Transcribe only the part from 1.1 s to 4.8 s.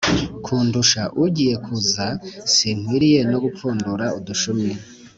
ugiye kuza sinkwiriye no gupfundura udushumi